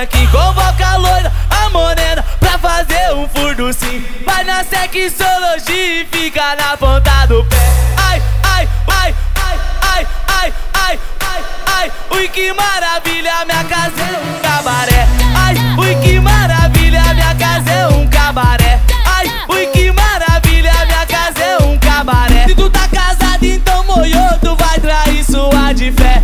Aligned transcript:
branquinho, 0.00 0.30
convoca 0.30 0.86
a 0.86 0.96
loira, 0.96 1.32
a 1.50 1.68
morena, 1.68 2.24
pra 2.38 2.58
fazer 2.58 3.12
um 3.14 3.28
furdo 3.28 3.70
sim. 3.72 4.04
Vai 4.24 4.44
na 4.44 4.64
sexologia 4.64 6.02
e 6.02 6.06
fica 6.10 6.56
na 6.56 6.76
ponta 6.76 7.26
do 7.26 7.44
pé. 7.44 7.56
Ai, 7.96 8.22
ai, 8.44 8.68
ai, 8.88 9.14
ai, 9.36 9.60
ai, 9.82 10.06
ai, 10.28 10.54
ai, 10.74 10.98
ai, 11.20 11.44
ai, 11.66 11.92
ui 12.12 12.28
que 12.28 12.52
maravilha, 12.52 13.44
minha 13.44 13.64
casa 13.64 14.00
é 14.00 14.18
um 14.18 14.40
cabaré. 14.40 15.06
Ai, 15.36 15.54
ui 15.76 15.94
que 15.96 16.18
maravilha, 16.18 17.02
minha 17.14 17.34
casa 17.34 17.70
é 17.70 17.88
um 17.88 18.06
cabaré. 18.08 18.80
Ai, 19.04 19.26
ui 19.48 19.66
que 19.66 19.92
maravilha, 19.92 20.72
minha 20.86 21.06
casa 21.06 21.40
é 21.40 21.58
um 21.62 21.78
cabaré. 21.78 22.46
Se 22.46 22.54
tu 22.54 22.70
tá 22.70 22.88
casado, 22.88 23.44
então 23.44 23.84
moiô, 23.84 24.38
tu 24.40 24.56
vai 24.56 24.80
trair 24.80 25.24
sua 25.24 25.74
de 25.74 25.92
fé. 25.92 26.19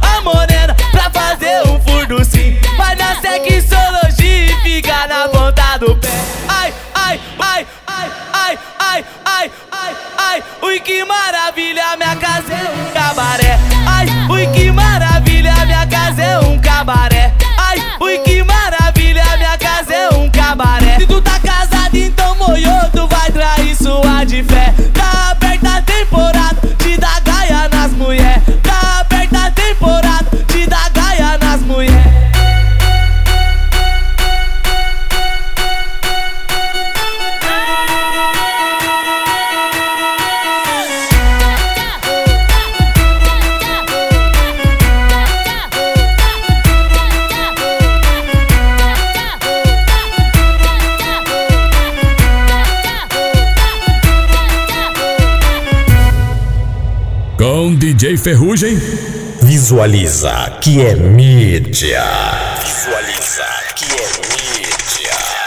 A 0.00 0.20
morena, 0.22 0.74
pra 0.90 1.10
fazer 1.10 1.62
um 1.68 1.80
furdo 1.80 2.24
sim. 2.24 2.58
Vai 2.76 2.94
na 2.94 3.20
sexologia 3.20 4.46
e 4.46 4.62
fica 4.62 5.06
na 5.06 5.28
ponta 5.28 5.76
do 5.78 5.96
pé. 5.96 6.08
Ai, 6.48 6.74
ai, 6.94 7.20
ai, 7.38 7.66
ai, 7.86 8.10
ai, 8.32 8.58
ai, 8.78 9.04
ai, 9.24 9.52
ai, 9.72 9.96
ai, 10.16 10.42
ui 10.62 10.80
que 10.80 11.04
maravilha, 11.04 11.96
minha 11.96 12.16
casa 12.16 12.39
Com 57.40 57.74
DJ 57.74 58.18
Ferrugem. 58.18 58.78
Visualiza 59.42 60.58
que 60.60 60.82
é 60.82 60.94
mídia. 60.94 62.04
Visualiza 62.60 63.46
que 63.74 63.86
é 63.86 64.08
mídia. 64.28 65.39